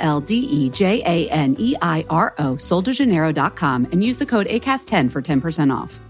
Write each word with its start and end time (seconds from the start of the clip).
L 0.00 0.20
D 0.20 0.34
E 0.34 0.68
J 0.70 1.02
A 1.06 1.28
N 1.30 1.54
E 1.58 1.76
I 1.80 2.04
R 2.10 2.34
O, 2.38 2.56
soldejaneiro.com, 2.56 3.86
and 3.92 4.02
use 4.02 4.18
the 4.18 4.26
code 4.26 4.46
ACAST10 4.46 5.12
for 5.12 5.22
10% 5.22 5.72
off. 5.72 6.00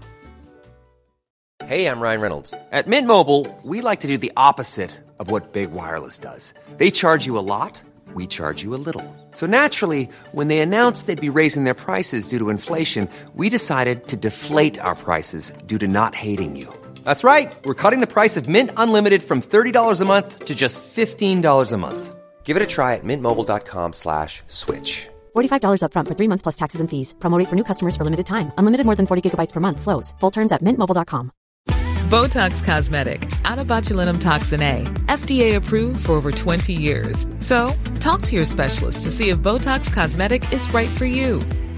Hey, 1.65 1.85
I'm 1.85 1.99
Ryan 1.99 2.21
Reynolds. 2.21 2.53
At 2.71 2.87
Mint 2.87 3.07
Mobile, 3.07 3.47
we 3.63 3.81
like 3.81 3.99
to 4.01 4.07
do 4.07 4.17
the 4.17 4.33
opposite 4.35 4.91
of 5.19 5.29
what 5.29 5.53
Big 5.53 5.71
Wireless 5.71 6.17
does. 6.17 6.53
They 6.77 6.89
charge 6.89 7.25
you 7.27 7.37
a 7.37 7.45
lot, 7.53 7.79
we 8.15 8.25
charge 8.27 8.63
you 8.63 8.73
a 8.73 8.81
little. 8.87 9.05
So 9.31 9.45
naturally, 9.45 10.09
when 10.31 10.47
they 10.47 10.59
announced 10.59 11.05
they'd 11.05 11.21
be 11.21 11.29
raising 11.29 11.63
their 11.63 11.75
prices 11.75 12.27
due 12.27 12.39
to 12.39 12.49
inflation, 12.49 13.07
we 13.35 13.47
decided 13.47 14.07
to 14.07 14.17
deflate 14.17 14.79
our 14.79 14.95
prices 14.95 15.53
due 15.67 15.77
to 15.77 15.87
not 15.87 16.15
hating 16.15 16.55
you. 16.55 16.67
That's 17.03 17.23
right. 17.23 17.53
We're 17.63 17.81
cutting 17.83 18.01
the 18.01 18.07
price 18.07 18.37
of 18.37 18.49
Mint 18.49 18.71
Unlimited 18.75 19.23
from 19.23 19.41
$30 19.41 20.01
a 20.01 20.05
month 20.05 20.45
to 20.45 20.55
just 20.55 20.81
$15 20.81 21.71
a 21.71 21.77
month. 21.77 22.15
Give 22.43 22.57
it 22.57 22.63
a 22.63 22.67
try 22.67 22.95
at 22.95 23.05
mintmobile.com 23.05 23.93
slash 23.93 24.43
switch. 24.47 25.07
$45 25.33 25.83
upfront 25.83 26.07
for 26.09 26.15
three 26.15 26.27
months 26.27 26.41
plus 26.43 26.55
taxes 26.55 26.81
and 26.81 26.89
fees. 26.89 27.15
Promote 27.21 27.47
for 27.47 27.55
new 27.55 27.63
customers 27.63 27.95
for 27.95 28.03
limited 28.03 28.25
time. 28.25 28.51
Unlimited 28.57 28.85
more 28.85 28.97
than 28.97 29.07
40 29.07 29.21
gigabytes 29.29 29.53
per 29.53 29.61
month. 29.61 29.79
Slows. 29.79 30.13
Full 30.19 30.31
terms 30.31 30.51
at 30.51 30.61
mintmobile.com. 30.61 31.31
Botox 32.11 32.61
Cosmetic, 32.61 33.31
out 33.45 33.57
of 33.57 33.67
botulinum 33.67 34.19
toxin 34.19 34.61
A, 34.61 34.83
FDA 35.07 35.55
approved 35.55 36.05
for 36.05 36.11
over 36.11 36.29
20 36.29 36.73
years. 36.73 37.25
So, 37.39 37.71
talk 38.01 38.21
to 38.23 38.35
your 38.35 38.43
specialist 38.45 39.05
to 39.05 39.11
see 39.11 39.29
if 39.29 39.39
Botox 39.39 39.93
Cosmetic 39.93 40.43
is 40.51 40.67
right 40.73 40.89
for 40.89 41.05
you. 41.05 41.41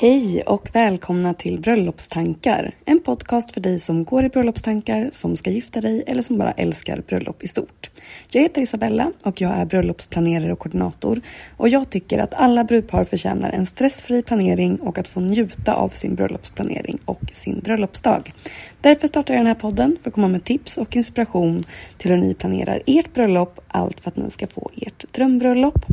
Hej 0.00 0.42
och 0.42 0.68
välkomna 0.72 1.34
till 1.34 1.60
Bröllopstankar. 1.60 2.74
En 2.84 3.00
podcast 3.00 3.50
för 3.50 3.60
dig 3.60 3.80
som 3.80 4.04
går 4.04 4.24
i 4.24 4.28
bröllopstankar, 4.28 5.10
som 5.12 5.36
ska 5.36 5.50
gifta 5.50 5.80
dig 5.80 6.04
eller 6.06 6.22
som 6.22 6.38
bara 6.38 6.52
älskar 6.52 7.02
bröllop 7.06 7.42
i 7.42 7.48
stort. 7.48 7.90
Jag 8.30 8.42
heter 8.42 8.62
Isabella 8.62 9.12
och 9.22 9.40
jag 9.40 9.50
är 9.52 9.66
bröllopsplanerare 9.66 10.52
och 10.52 10.58
koordinator. 10.58 11.20
Och 11.56 11.68
jag 11.68 11.90
tycker 11.90 12.18
att 12.18 12.34
alla 12.34 12.64
brudpar 12.64 13.04
förtjänar 13.04 13.50
en 13.50 13.66
stressfri 13.66 14.22
planering 14.22 14.76
och 14.76 14.98
att 14.98 15.08
få 15.08 15.20
njuta 15.20 15.74
av 15.74 15.88
sin 15.88 16.14
bröllopsplanering 16.14 16.98
och 17.04 17.22
sin 17.34 17.60
bröllopsdag. 17.60 18.32
Därför 18.80 19.08
startar 19.08 19.34
jag 19.34 19.40
den 19.40 19.46
här 19.46 19.54
podden 19.54 19.96
för 20.02 20.10
att 20.10 20.14
komma 20.14 20.28
med 20.28 20.44
tips 20.44 20.78
och 20.78 20.96
inspiration 20.96 21.62
till 21.96 22.10
hur 22.10 22.18
ni 22.18 22.34
planerar 22.34 22.82
ert 22.86 23.14
bröllop, 23.14 23.60
allt 23.68 24.00
för 24.00 24.10
att 24.10 24.16
ni 24.16 24.30
ska 24.30 24.46
få 24.46 24.70
ert 24.76 25.12
drömbröllop. 25.12 25.84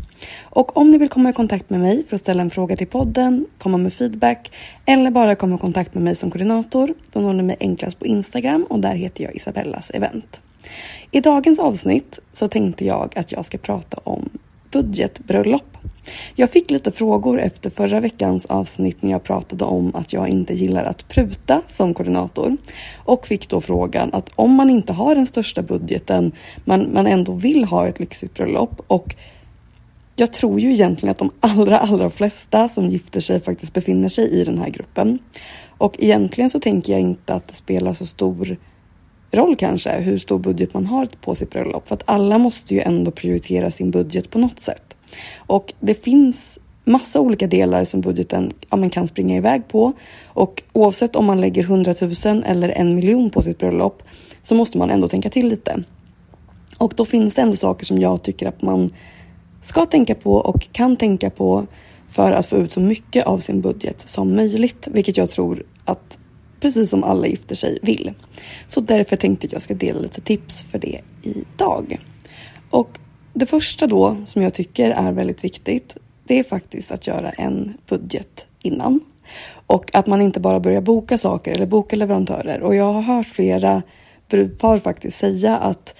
Och 0.42 0.78
om 0.78 0.92
ni 0.92 0.98
vill 0.98 1.10
komma 1.10 1.30
i 1.30 1.34
kontakt 1.34 1.70
med 1.70 1.80
mig 1.80 2.06
för 2.10 2.16
att 2.16 2.22
ställa 2.22 2.42
en 2.42 2.50
fråga 2.50 2.76
till 2.76 2.88
podden, 2.88 3.46
komma 3.58 3.78
med 3.78 3.94
feedback 3.96 4.52
eller 4.86 5.12
bara 5.12 5.36
komma 5.36 5.56
i 5.56 5.60
kontakt 5.60 5.94
med 5.94 6.04
mig 6.04 6.16
som 6.16 6.32
koordinator, 6.32 6.94
då 7.14 7.20
når 7.20 7.34
ni 7.34 7.44
mig 7.44 7.58
enklast 7.60 8.00
på 8.00 8.06
Instagram 8.06 8.66
och 8.70 8.80
där 8.80 8.96
heter 8.96 9.24
jag 9.24 9.36
Isabellas 9.36 9.90
event. 9.90 10.42
I 11.12 11.22
dagens 11.22 11.60
avsnitt 11.60 12.20
så 12.34 12.48
tänkte 12.48 12.86
jag 12.86 13.18
att 13.18 13.32
jag 13.32 13.46
ska 13.46 13.58
prata 13.58 14.00
om 14.04 14.30
budgetbröllop. 14.72 15.78
Jag 16.36 16.50
fick 16.50 16.72
lite 16.72 16.92
frågor 16.92 17.42
efter 17.42 17.70
förra 17.70 18.00
veckans 18.00 18.46
avsnitt 18.46 19.02
när 19.02 19.12
jag 19.12 19.24
pratade 19.24 19.64
om 19.64 19.96
att 19.96 20.14
jag 20.14 20.28
inte 20.28 20.54
gillar 20.54 20.84
att 20.84 21.08
pruta 21.08 21.62
som 21.70 21.94
koordinator 21.94 22.58
och 22.96 23.28
fick 23.28 23.50
då 23.50 23.62
frågan 23.62 24.10
att 24.14 24.30
om 24.36 24.52
man 24.52 24.70
inte 24.70 24.94
har 24.94 25.16
den 25.16 25.26
största 25.26 25.62
budgeten 25.62 26.32
men 26.66 26.94
man 26.94 27.08
ändå 27.08 27.32
vill 27.32 27.64
ha 27.64 27.88
ett 27.88 28.00
lyxigt 28.00 28.34
bröllop 28.34 28.82
och 28.88 29.16
jag 30.16 30.34
tror 30.34 30.60
ju 30.60 30.74
egentligen 30.74 31.12
att 31.12 31.18
de 31.18 31.32
allra, 31.40 31.80
allra 31.80 32.10
flesta 32.10 32.70
som 32.70 32.90
gifter 32.90 33.20
sig 33.20 33.42
faktiskt 33.42 33.74
befinner 33.74 34.10
sig 34.10 34.30
i 34.30 34.44
den 34.44 34.58
här 34.58 34.70
gruppen. 34.70 35.20
Och 35.78 35.96
egentligen 36.00 36.50
så 36.50 36.60
tänker 36.60 36.94
jag 36.94 37.02
inte 37.02 37.34
att 37.34 37.48
det 37.48 37.56
spelar 37.56 37.94
så 37.94 38.06
stor 38.06 38.58
roll 39.32 39.56
kanske 39.56 40.00
hur 40.00 40.18
stor 40.18 40.40
budget 40.40 40.74
man 40.74 40.86
har 40.86 41.08
på 41.22 41.36
sitt 41.36 41.50
bröllop. 41.50 41.88
För 41.88 41.96
att 41.96 42.04
alla 42.06 42.38
måste 42.38 42.74
ju 42.74 42.82
ändå 42.82 43.12
prioritera 43.12 43.72
sin 43.72 43.92
budget 43.92 44.30
på 44.30 44.40
något 44.40 44.60
sätt. 44.60 44.98
Och 45.38 45.74
det 45.80 46.04
finns 46.04 46.60
massa 46.86 47.20
olika 47.20 47.48
delar 47.48 47.84
som 47.84 48.02
budgeten 48.02 48.52
ja, 48.70 48.78
man 48.78 48.90
kan 48.90 49.08
springa 49.08 49.36
iväg 49.36 49.68
på. 49.68 49.94
Och 50.26 50.64
oavsett 50.74 51.16
om 51.16 51.26
man 51.26 51.42
lägger 51.42 51.64
100 51.64 51.96
000 52.02 52.44
eller 52.46 52.70
en 52.70 52.96
miljon 52.96 53.30
på 53.30 53.42
sitt 53.42 53.58
bröllop 53.58 54.04
så 54.42 54.56
måste 54.56 54.78
man 54.78 54.90
ändå 54.90 55.08
tänka 55.08 55.30
till 55.30 55.48
lite. 55.48 55.84
Och 56.78 56.94
då 56.96 57.06
finns 57.06 57.36
det 57.36 57.42
ändå 57.42 57.56
saker 57.56 57.86
som 57.86 58.00
jag 58.00 58.24
tycker 58.24 58.48
att 58.48 58.62
man 58.62 58.92
ska 59.66 59.86
tänka 59.86 60.16
på 60.16 60.34
och 60.34 60.68
kan 60.72 60.98
tänka 60.98 61.30
på 61.30 61.68
för 62.10 62.32
att 62.32 62.46
få 62.46 62.58
ut 62.58 62.72
så 62.72 62.80
mycket 62.80 63.26
av 63.26 63.38
sin 63.40 63.62
budget 63.62 64.00
som 64.00 64.36
möjligt, 64.36 64.88
vilket 64.92 65.18
jag 65.18 65.30
tror 65.30 65.64
att 65.86 66.18
precis 66.60 66.90
som 66.90 67.04
alla 67.04 67.28
gifter 67.28 67.56
sig 67.56 67.80
vill. 67.82 68.14
Så 68.68 68.82
därför 68.82 69.16
tänkte 69.16 69.46
jag 69.46 69.50
att 69.50 69.54
jag 69.54 69.62
ska 69.62 69.74
dela 69.74 70.00
lite 70.00 70.22
tips 70.22 70.64
för 70.64 70.80
det 70.80 71.02
idag. 71.22 72.00
Och 72.70 73.00
det 73.34 73.46
första 73.46 73.88
då 73.88 74.18
som 74.26 74.42
jag 74.42 74.54
tycker 74.54 74.92
är 74.92 75.12
väldigt 75.12 75.44
viktigt, 75.44 75.98
det 76.28 76.40
är 76.40 76.44
faktiskt 76.44 76.92
att 76.92 77.08
göra 77.08 77.30
en 77.30 77.74
budget 77.90 78.46
innan. 78.62 79.00
Och 79.68 79.96
att 79.96 80.08
man 80.08 80.22
inte 80.22 80.40
bara 80.40 80.60
börjar 80.60 80.82
boka 80.82 81.18
saker 81.18 81.52
eller 81.52 81.66
boka 81.66 81.96
leverantörer. 81.96 82.62
Och 82.62 82.76
jag 82.76 82.94
har 82.94 83.02
hört 83.02 83.28
flera 83.28 83.82
brudpar 84.30 84.78
faktiskt 84.78 85.18
säga 85.18 85.58
att 85.58 85.96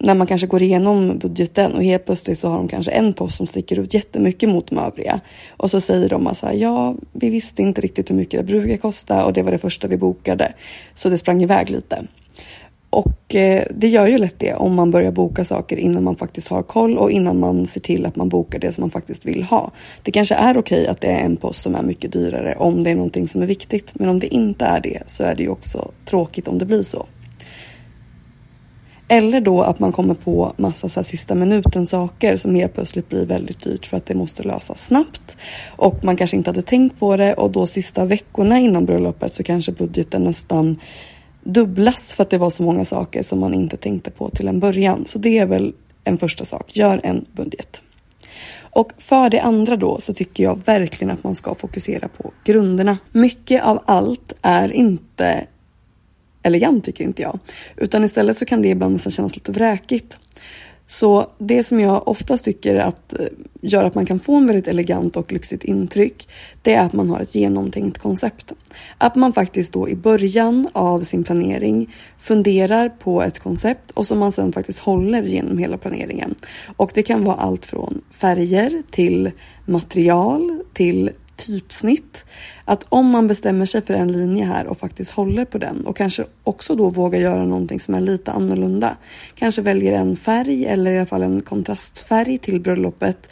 när 0.00 0.14
man 0.14 0.26
kanske 0.26 0.46
går 0.46 0.62
igenom 0.62 1.18
budgeten 1.18 1.72
och 1.72 1.84
helt 1.84 2.04
plötsligt 2.04 2.38
så 2.38 2.48
har 2.48 2.56
de 2.56 2.68
kanske 2.68 2.92
en 2.92 3.12
post 3.12 3.36
som 3.36 3.46
sticker 3.46 3.78
ut 3.78 3.94
jättemycket 3.94 4.48
mot 4.48 4.66
de 4.66 4.78
övriga. 4.78 5.20
Och 5.56 5.70
så 5.70 5.80
säger 5.80 6.08
de 6.08 6.26
att 6.26 6.44
ja, 6.54 6.94
vi 7.12 7.30
visste 7.30 7.62
inte 7.62 7.80
riktigt 7.80 8.10
hur 8.10 8.14
mycket 8.14 8.40
det 8.40 8.44
brukar 8.44 8.76
kosta 8.76 9.24
och 9.24 9.32
det 9.32 9.42
var 9.42 9.52
det 9.52 9.58
första 9.58 9.88
vi 9.88 9.96
bokade. 9.96 10.52
Så 10.94 11.08
det 11.08 11.18
sprang 11.18 11.42
iväg 11.42 11.70
lite. 11.70 12.06
Och 12.90 13.34
eh, 13.34 13.64
det 13.74 13.88
gör 13.88 14.06
ju 14.06 14.18
lätt 14.18 14.38
det 14.38 14.54
om 14.54 14.74
man 14.74 14.90
börjar 14.90 15.12
boka 15.12 15.44
saker 15.44 15.76
innan 15.76 16.04
man 16.04 16.16
faktiskt 16.16 16.48
har 16.48 16.62
koll 16.62 16.98
och 16.98 17.10
innan 17.10 17.40
man 17.40 17.66
ser 17.66 17.80
till 17.80 18.06
att 18.06 18.16
man 18.16 18.28
bokar 18.28 18.58
det 18.58 18.72
som 18.72 18.82
man 18.82 18.90
faktiskt 18.90 19.26
vill 19.26 19.42
ha. 19.42 19.70
Det 20.02 20.10
kanske 20.10 20.34
är 20.34 20.58
okej 20.58 20.86
att 20.86 21.00
det 21.00 21.08
är 21.08 21.24
en 21.24 21.36
post 21.36 21.62
som 21.62 21.74
är 21.74 21.82
mycket 21.82 22.12
dyrare 22.12 22.54
om 22.58 22.84
det 22.84 22.90
är 22.90 22.94
någonting 22.94 23.28
som 23.28 23.42
är 23.42 23.46
viktigt. 23.46 23.90
Men 23.94 24.08
om 24.08 24.18
det 24.18 24.34
inte 24.34 24.64
är 24.64 24.80
det 24.80 25.02
så 25.06 25.24
är 25.24 25.34
det 25.34 25.42
ju 25.42 25.48
också 25.48 25.90
tråkigt 26.04 26.48
om 26.48 26.58
det 26.58 26.66
blir 26.66 26.82
så. 26.82 27.06
Eller 29.12 29.40
då 29.40 29.62
att 29.62 29.78
man 29.78 29.92
kommer 29.92 30.14
på 30.14 30.52
massa 30.56 30.88
så 30.88 31.04
sista 31.04 31.34
minuten 31.34 31.86
saker 31.86 32.36
som 32.36 32.54
helt 32.54 32.74
plötsligt 32.74 33.08
blir 33.08 33.26
väldigt 33.26 33.60
dyrt 33.60 33.86
för 33.86 33.96
att 33.96 34.06
det 34.06 34.14
måste 34.14 34.42
lösas 34.42 34.84
snabbt. 34.86 35.36
Och 35.76 36.04
man 36.04 36.16
kanske 36.16 36.36
inte 36.36 36.50
hade 36.50 36.62
tänkt 36.62 37.00
på 37.00 37.16
det 37.16 37.34
och 37.34 37.50
då 37.50 37.66
sista 37.66 38.04
veckorna 38.04 38.58
innan 38.58 38.86
bröllopet 38.86 39.34
så 39.34 39.42
kanske 39.42 39.72
budgeten 39.72 40.24
nästan 40.24 40.80
dubblas 41.44 42.12
för 42.12 42.22
att 42.22 42.30
det 42.30 42.38
var 42.38 42.50
så 42.50 42.62
många 42.62 42.84
saker 42.84 43.22
som 43.22 43.40
man 43.40 43.54
inte 43.54 43.76
tänkte 43.76 44.10
på 44.10 44.30
till 44.30 44.48
en 44.48 44.60
början. 44.60 45.06
Så 45.06 45.18
det 45.18 45.38
är 45.38 45.46
väl 45.46 45.74
en 46.04 46.18
första 46.18 46.44
sak, 46.44 46.76
gör 46.76 47.00
en 47.04 47.24
budget. 47.32 47.82
Och 48.60 48.92
för 48.98 49.30
det 49.30 49.40
andra 49.40 49.76
då 49.76 50.00
så 50.00 50.14
tycker 50.14 50.44
jag 50.44 50.60
verkligen 50.64 51.10
att 51.10 51.24
man 51.24 51.34
ska 51.34 51.54
fokusera 51.54 52.08
på 52.08 52.32
grunderna. 52.44 52.98
Mycket 53.12 53.62
av 53.62 53.82
allt 53.86 54.32
är 54.42 54.72
inte 54.72 55.46
elegant 56.42 56.84
tycker 56.84 57.04
inte 57.04 57.22
jag. 57.22 57.38
Utan 57.76 58.04
istället 58.04 58.36
så 58.36 58.44
kan 58.44 58.62
det 58.62 58.68
ibland 58.68 58.92
nästan 58.92 59.10
kännas 59.10 59.36
lite 59.36 59.52
vräkigt. 59.52 60.16
Så 60.90 61.26
det 61.38 61.64
som 61.64 61.80
jag 61.80 62.08
oftast 62.08 62.44
tycker 62.44 62.76
att 62.76 63.20
eh, 63.20 63.26
gör 63.60 63.84
att 63.84 63.94
man 63.94 64.06
kan 64.06 64.20
få 64.20 64.34
en 64.34 64.46
väldigt 64.46 64.68
elegant 64.68 65.16
och 65.16 65.32
lyxigt 65.32 65.64
intryck, 65.64 66.28
det 66.62 66.74
är 66.74 66.80
att 66.80 66.92
man 66.92 67.10
har 67.10 67.20
ett 67.20 67.34
genomtänkt 67.34 67.98
koncept. 67.98 68.52
Att 68.98 69.14
man 69.16 69.32
faktiskt 69.32 69.72
då 69.72 69.88
i 69.88 69.96
början 69.96 70.68
av 70.72 71.00
sin 71.00 71.24
planering 71.24 71.94
funderar 72.18 72.88
på 72.88 73.22
ett 73.22 73.38
koncept 73.38 73.90
och 73.90 74.06
som 74.06 74.18
man 74.18 74.32
sedan 74.32 74.52
faktiskt 74.52 74.78
håller 74.78 75.22
genom 75.22 75.58
hela 75.58 75.78
planeringen. 75.78 76.34
Och 76.76 76.90
det 76.94 77.02
kan 77.02 77.24
vara 77.24 77.36
allt 77.36 77.64
från 77.64 78.00
färger 78.10 78.82
till 78.90 79.30
material 79.66 80.62
till 80.72 81.10
typsnitt. 81.40 82.24
Att 82.64 82.86
om 82.88 83.06
man 83.06 83.26
bestämmer 83.26 83.66
sig 83.66 83.82
för 83.82 83.94
en 83.94 84.12
linje 84.12 84.44
här 84.44 84.66
och 84.66 84.78
faktiskt 84.78 85.10
håller 85.10 85.44
på 85.44 85.58
den 85.58 85.86
och 85.86 85.96
kanske 85.96 86.24
också 86.44 86.74
då 86.74 86.90
vågar 86.90 87.20
göra 87.20 87.44
någonting 87.44 87.80
som 87.80 87.94
är 87.94 88.00
lite 88.00 88.32
annorlunda. 88.32 88.96
Kanske 89.34 89.62
väljer 89.62 89.92
en 89.92 90.16
färg 90.16 90.66
eller 90.66 90.92
i 90.92 90.98
alla 90.98 91.06
fall 91.06 91.22
en 91.22 91.40
kontrastfärg 91.40 92.38
till 92.38 92.60
bröllopet 92.60 93.28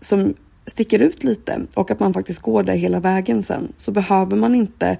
som 0.00 0.34
sticker 0.66 0.98
ut 0.98 1.24
lite 1.24 1.60
och 1.74 1.90
att 1.90 2.00
man 2.00 2.14
faktiskt 2.14 2.40
går 2.40 2.62
där 2.62 2.74
hela 2.74 3.00
vägen 3.00 3.42
sen 3.42 3.72
så 3.76 3.90
behöver 3.90 4.36
man 4.36 4.54
inte 4.54 4.98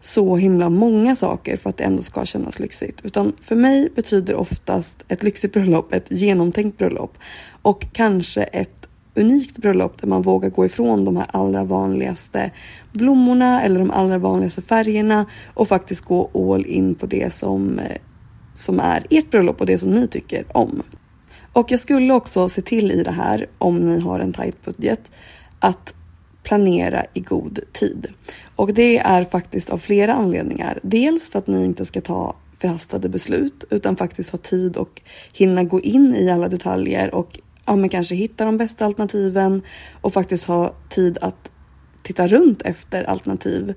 så 0.00 0.36
himla 0.36 0.70
många 0.70 1.16
saker 1.16 1.56
för 1.56 1.70
att 1.70 1.76
det 1.76 1.84
ändå 1.84 2.02
ska 2.02 2.24
kännas 2.24 2.58
lyxigt. 2.58 3.00
Utan 3.04 3.32
för 3.40 3.56
mig 3.56 3.88
betyder 3.94 4.34
oftast 4.34 5.04
ett 5.08 5.22
lyxigt 5.22 5.54
bröllop 5.54 5.92
ett 5.92 6.06
genomtänkt 6.08 6.78
bröllop 6.78 7.18
och 7.62 7.86
kanske 7.92 8.42
ett 8.42 8.79
unikt 9.14 9.58
bröllop 9.58 10.00
där 10.00 10.08
man 10.08 10.22
vågar 10.22 10.50
gå 10.50 10.66
ifrån 10.66 11.04
de 11.04 11.16
här 11.16 11.26
allra 11.30 11.64
vanligaste 11.64 12.50
blommorna 12.92 13.62
eller 13.62 13.80
de 13.80 13.90
allra 13.90 14.18
vanligaste 14.18 14.62
färgerna 14.62 15.26
och 15.54 15.68
faktiskt 15.68 16.04
gå 16.04 16.52
all 16.52 16.66
in 16.66 16.94
på 16.94 17.06
det 17.06 17.32
som, 17.32 17.78
eh, 17.78 17.96
som 18.54 18.80
är 18.80 19.06
ert 19.10 19.30
bröllop 19.30 19.60
och 19.60 19.66
det 19.66 19.78
som 19.78 19.90
ni 19.90 20.08
tycker 20.08 20.44
om. 20.48 20.82
Och 21.52 21.72
jag 21.72 21.80
skulle 21.80 22.14
också 22.14 22.48
se 22.48 22.62
till 22.62 22.90
i 22.90 23.02
det 23.02 23.10
här, 23.10 23.46
om 23.58 23.78
ni 23.78 24.00
har 24.00 24.20
en 24.20 24.32
tight 24.32 24.64
budget, 24.64 25.10
att 25.58 25.94
planera 26.42 27.04
i 27.14 27.20
god 27.20 27.58
tid. 27.72 28.06
Och 28.56 28.74
det 28.74 28.98
är 28.98 29.24
faktiskt 29.24 29.70
av 29.70 29.78
flera 29.78 30.14
anledningar. 30.14 30.80
Dels 30.82 31.30
för 31.30 31.38
att 31.38 31.46
ni 31.46 31.64
inte 31.64 31.86
ska 31.86 32.00
ta 32.00 32.36
förhastade 32.58 33.08
beslut 33.08 33.64
utan 33.70 33.96
faktiskt 33.96 34.30
ha 34.30 34.38
tid 34.38 34.76
och 34.76 35.02
hinna 35.32 35.64
gå 35.64 35.80
in 35.80 36.14
i 36.14 36.30
alla 36.30 36.48
detaljer 36.48 37.14
och 37.14 37.38
ja, 37.70 37.76
men 37.76 37.88
kanske 37.88 38.14
hitta 38.14 38.44
de 38.44 38.56
bästa 38.56 38.84
alternativen 38.84 39.62
och 40.00 40.12
faktiskt 40.12 40.44
ha 40.44 40.74
tid 40.88 41.18
att 41.20 41.50
titta 42.02 42.28
runt 42.28 42.62
efter 42.62 43.04
alternativ. 43.04 43.74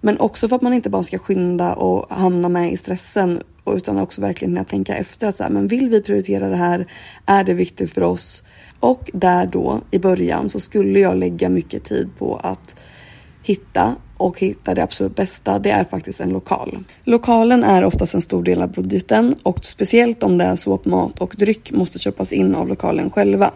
Men 0.00 0.20
också 0.20 0.48
för 0.48 0.56
att 0.56 0.62
man 0.62 0.72
inte 0.72 0.90
bara 0.90 1.02
ska 1.02 1.18
skynda 1.18 1.74
och 1.74 2.16
hamna 2.16 2.48
med 2.48 2.72
i 2.72 2.76
stressen 2.76 3.42
utan 3.66 3.98
också 3.98 4.20
verkligen 4.20 4.64
tänka 4.64 4.96
efter 4.96 5.28
att 5.28 5.36
så 5.36 5.42
här, 5.42 5.50
men 5.50 5.68
vill 5.68 5.88
vi 5.88 6.02
prioritera 6.02 6.48
det 6.48 6.56
här? 6.56 6.86
Är 7.26 7.44
det 7.44 7.54
viktigt 7.54 7.92
för 7.92 8.02
oss? 8.02 8.42
Och 8.80 9.10
där 9.12 9.46
då 9.46 9.80
i 9.90 9.98
början 9.98 10.48
så 10.48 10.60
skulle 10.60 11.00
jag 11.00 11.16
lägga 11.16 11.48
mycket 11.48 11.84
tid 11.84 12.10
på 12.18 12.36
att 12.36 12.76
hitta 13.42 13.96
och 14.24 14.40
hitta 14.40 14.74
det 14.74 14.82
absolut 14.82 15.16
bästa, 15.16 15.58
det 15.58 15.70
är 15.70 15.84
faktiskt 15.84 16.20
en 16.20 16.30
lokal. 16.30 16.78
Lokalen 17.04 17.64
är 17.64 17.84
oftast 17.84 18.14
en 18.14 18.20
stor 18.20 18.42
del 18.42 18.62
av 18.62 18.72
budgeten 18.72 19.34
och 19.42 19.64
speciellt 19.64 20.22
om 20.22 20.38
det 20.38 20.44
är 20.44 20.56
så 20.56 20.74
att 20.74 20.84
mat 20.84 21.18
och 21.18 21.34
dryck 21.38 21.72
måste 21.72 21.98
köpas 21.98 22.32
in 22.32 22.54
av 22.54 22.68
lokalen 22.68 23.10
själva. 23.10 23.50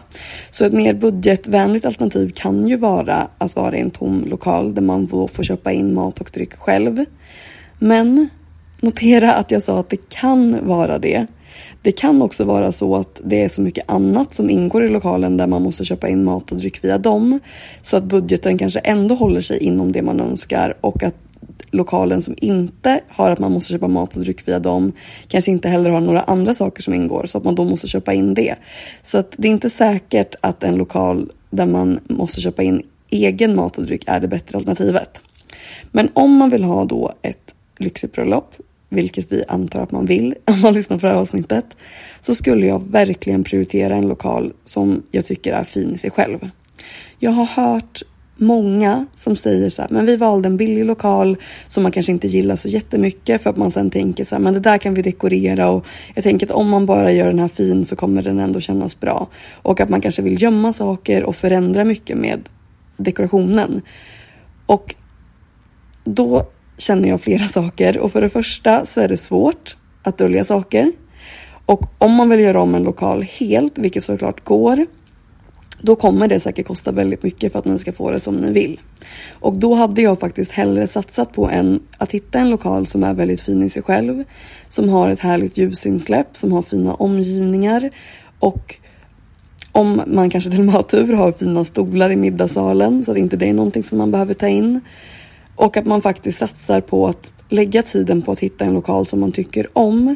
Så 0.51 0.65
ett 0.65 0.73
mer 0.73 0.93
budgetvänligt 0.93 1.85
alternativ 1.85 2.31
kan 2.35 2.67
ju 2.67 2.77
vara 2.77 3.27
att 3.37 3.55
vara 3.55 3.77
i 3.77 3.81
en 3.81 3.89
tom 3.89 4.23
lokal 4.27 4.75
där 4.75 4.81
man 4.81 5.07
får 5.07 5.43
köpa 5.43 5.71
in 5.71 5.93
mat 5.93 6.19
och 6.19 6.29
dryck 6.33 6.53
själv. 6.53 7.05
Men 7.79 8.29
notera 8.81 9.33
att 9.33 9.51
jag 9.51 9.61
sa 9.61 9.79
att 9.79 9.89
det 9.89 10.09
kan 10.09 10.67
vara 10.67 10.99
det 10.99 11.27
det 11.81 11.91
kan 11.91 12.21
också 12.21 12.43
vara 12.43 12.71
så 12.71 12.95
att 12.95 13.21
det 13.23 13.43
är 13.43 13.49
så 13.49 13.61
mycket 13.61 13.89
annat 13.89 14.33
som 14.33 14.49
ingår 14.49 14.85
i 14.85 14.89
lokalen 14.89 15.37
där 15.37 15.47
man 15.47 15.61
måste 15.61 15.85
köpa 15.85 16.09
in 16.09 16.23
mat 16.23 16.51
och 16.51 16.57
dryck 16.57 16.83
via 16.83 16.97
dem. 16.97 17.39
Så 17.81 17.97
att 17.97 18.03
budgeten 18.03 18.57
kanske 18.57 18.79
ändå 18.79 19.15
håller 19.15 19.41
sig 19.41 19.57
inom 19.57 19.91
det 19.91 20.01
man 20.01 20.19
önskar 20.19 20.77
och 20.81 21.03
att 21.03 21.15
lokalen 21.71 22.21
som 22.21 22.35
inte 22.37 23.01
har 23.07 23.31
att 23.31 23.39
man 23.39 23.51
måste 23.51 23.73
köpa 23.73 23.87
mat 23.87 24.15
och 24.15 24.21
dryck 24.21 24.47
via 24.47 24.59
dem 24.59 24.91
kanske 25.27 25.51
inte 25.51 25.69
heller 25.69 25.89
har 25.89 26.01
några 26.01 26.21
andra 26.21 26.53
saker 26.53 26.83
som 26.83 26.93
ingår 26.93 27.25
så 27.25 27.37
att 27.37 27.43
man 27.43 27.55
då 27.55 27.63
måste 27.63 27.87
köpa 27.87 28.13
in 28.13 28.33
det. 28.33 28.55
Så 29.01 29.17
att 29.17 29.33
det 29.37 29.47
är 29.47 29.51
inte 29.51 29.69
säkert 29.69 30.35
att 30.41 30.63
en 30.63 30.75
lokal 30.75 31.31
där 31.49 31.65
man 31.65 31.99
måste 32.07 32.41
köpa 32.41 32.63
in 32.63 32.83
egen 33.09 33.55
mat 33.55 33.77
och 33.77 33.83
dryck 33.83 34.03
är 34.07 34.19
det 34.19 34.27
bättre 34.27 34.57
alternativet. 34.57 35.21
Men 35.91 36.09
om 36.13 36.37
man 36.37 36.49
vill 36.49 36.63
ha 36.63 36.85
då 36.85 37.13
ett 37.21 37.55
lyxigt 37.77 38.13
bröllop 38.13 38.55
vilket 38.89 39.31
vi 39.31 39.43
antar 39.47 39.81
att 39.81 39.91
man 39.91 40.05
vill 40.05 40.35
om 40.45 40.61
man 40.61 40.73
lyssnar 40.73 40.97
på 40.97 41.05
det 41.05 41.13
här 41.13 41.19
avsnittet, 41.19 41.65
så 42.21 42.35
skulle 42.35 42.65
jag 42.65 42.91
verkligen 42.91 43.43
prioritera 43.43 43.95
en 43.95 44.07
lokal 44.07 44.53
som 44.65 45.03
jag 45.11 45.25
tycker 45.25 45.53
är 45.53 45.63
fin 45.63 45.93
i 45.93 45.97
sig 45.97 46.11
själv. 46.11 46.49
Jag 47.19 47.31
har 47.31 47.45
hört 47.45 48.03
många 48.39 49.05
som 49.15 49.35
säger 49.35 49.69
så 49.69 49.81
här, 49.81 49.89
men 49.89 50.05
vi 50.05 50.15
valde 50.15 50.47
en 50.47 50.57
billig 50.57 50.85
lokal 50.85 51.37
som 51.67 51.83
man 51.83 51.91
kanske 51.91 52.11
inte 52.11 52.27
gillar 52.27 52.55
så 52.55 52.69
jättemycket 52.69 53.41
för 53.41 53.49
att 53.49 53.57
man 53.57 53.71
sen 53.71 53.89
tänker 53.89 54.23
så 54.23 54.35
här, 54.35 54.41
men 54.41 54.53
det 54.53 54.59
där 54.59 54.77
kan 54.77 54.93
vi 54.93 55.01
dekorera 55.01 55.69
och 55.69 55.85
jag 56.15 56.23
tänker 56.23 56.45
att 56.45 56.51
om 56.51 56.69
man 56.69 56.85
bara 56.85 57.11
gör 57.11 57.27
den 57.27 57.39
här 57.39 57.47
fin 57.47 57.85
så 57.85 57.95
kommer 57.95 58.23
den 58.23 58.39
ändå 58.39 58.59
kännas 58.59 58.99
bra. 58.99 59.27
Och 59.61 59.79
att 59.79 59.89
man 59.89 60.01
kanske 60.01 60.21
vill 60.21 60.41
gömma 60.41 60.73
saker 60.73 61.23
och 61.23 61.35
förändra 61.35 61.85
mycket 61.85 62.17
med 62.17 62.49
dekorationen. 62.97 63.81
Och 64.65 64.95
då 66.03 66.47
känner 66.79 67.09
jag 67.09 67.21
flera 67.21 67.47
saker 67.47 67.97
och 67.97 68.11
för 68.11 68.21
det 68.21 68.29
första 68.29 68.85
så 68.85 69.01
är 69.01 69.07
det 69.07 69.17
svårt 69.17 69.77
att 70.03 70.17
dölja 70.17 70.43
saker. 70.43 70.91
Och 71.65 71.83
om 71.97 72.13
man 72.13 72.29
vill 72.29 72.39
göra 72.39 72.61
om 72.61 72.75
en 72.75 72.83
lokal 72.83 73.23
helt, 73.23 73.77
vilket 73.77 74.03
såklart 74.03 74.43
går, 74.43 74.85
då 75.81 75.95
kommer 75.95 76.27
det 76.27 76.39
säkert 76.39 76.67
kosta 76.67 76.91
väldigt 76.91 77.23
mycket 77.23 77.51
för 77.51 77.59
att 77.59 77.65
ni 77.65 77.79
ska 77.79 77.91
få 77.91 78.11
det 78.11 78.19
som 78.19 78.35
ni 78.35 78.51
vill. 78.51 78.79
Och 79.31 79.53
då 79.53 79.73
hade 79.73 80.01
jag 80.01 80.19
faktiskt 80.19 80.51
hellre 80.51 80.87
satsat 80.87 81.33
på 81.33 81.49
en, 81.49 81.79
att 81.97 82.11
hitta 82.11 82.39
en 82.39 82.49
lokal 82.49 82.87
som 82.87 83.03
är 83.03 83.13
väldigt 83.13 83.41
fin 83.41 83.63
i 83.63 83.69
sig 83.69 83.83
själv, 83.83 84.23
som 84.69 84.89
har 84.89 85.09
ett 85.09 85.19
härligt 85.19 85.57
ljusinsläpp, 85.57 86.37
som 86.37 86.51
har 86.51 86.61
fina 86.61 86.93
omgivningar 86.93 87.89
och 88.39 88.75
om 89.71 90.01
man 90.07 90.29
kanske 90.29 90.49
till 90.49 90.59
och 90.59 90.65
med 90.65 90.75
har 90.75 90.81
tur 90.81 91.13
har 91.13 91.31
fina 91.31 91.63
stolar 91.63 92.11
i 92.11 92.15
middagssalen 92.15 93.05
så 93.05 93.11
att 93.11 93.17
inte 93.17 93.37
det 93.37 93.49
är 93.49 93.53
någonting 93.53 93.83
som 93.83 93.97
man 93.97 94.11
behöver 94.11 94.33
ta 94.33 94.47
in. 94.47 94.81
Och 95.59 95.77
att 95.77 95.85
man 95.85 96.01
faktiskt 96.01 96.37
satsar 96.37 96.81
på 96.81 97.07
att 97.07 97.33
lägga 97.49 97.83
tiden 97.83 98.21
på 98.21 98.31
att 98.31 98.39
hitta 98.39 98.65
en 98.65 98.73
lokal 98.73 99.05
som 99.05 99.19
man 99.19 99.31
tycker 99.31 99.67
om. 99.77 100.15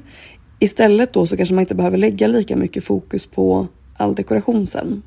Istället 0.60 1.14
då 1.14 1.28
så 1.28 1.38
kanske 1.38 1.56
man 1.56 1.62
inte 1.62 1.76
behöver 1.76 1.98
lägga 1.98 2.28
lika 2.28 2.56
mycket 2.56 2.84
fokus 2.84 3.26
på 3.28 3.68
all 3.98 4.16
dekoration 4.16 4.68
sen. 4.68 5.02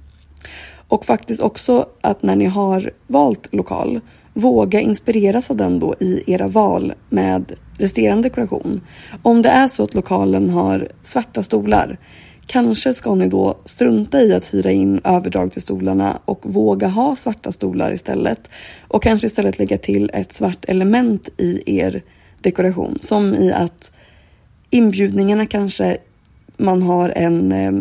Och 0.89 1.05
faktiskt 1.05 1.43
också 1.43 1.87
att 2.01 2.23
när 2.23 2.37
ni 2.37 2.45
har 2.45 2.91
valt 3.07 3.55
lokal, 3.55 4.01
våga 4.35 4.81
inspireras 4.81 5.51
av 5.51 5.57
den 5.57 5.79
då 5.79 5.95
i 6.01 6.23
era 6.27 6.49
val 6.49 6.93
med 7.09 7.53
resterande 7.79 8.23
dekoration. 8.29 8.81
Om 9.23 9.43
det 9.43 9.49
är 9.49 9.69
så 9.69 9.83
att 9.83 9.95
lokalen 9.95 10.51
har 10.51 10.89
svarta 11.03 11.43
stolar, 11.43 11.99
Kanske 12.47 12.95
ska 12.95 13.15
ni 13.15 13.29
då 13.29 13.59
strunta 13.65 14.23
i 14.23 14.33
att 14.33 14.55
hyra 14.55 14.71
in 14.71 15.01
överdrag 15.05 15.53
till 15.53 15.63
stolarna 15.63 16.21
och 16.25 16.41
våga 16.43 16.89
ha 16.89 17.17
svarta 17.17 17.53
stolar 17.53 17.93
istället. 17.93 18.49
Och 18.89 19.03
kanske 19.03 19.27
istället 19.27 19.59
lägga 19.59 19.79
till 19.79 20.11
ett 20.15 20.33
svart 20.33 20.65
element 20.65 21.29
i 21.37 21.79
er 21.79 22.03
dekoration. 22.41 22.99
Som 23.01 23.35
i 23.35 23.53
att 23.53 23.93
inbjudningarna 24.71 25.47
kanske 25.47 25.97
man 26.57 26.83
har 26.83 27.09
en 27.09 27.53
eh, 27.53 27.73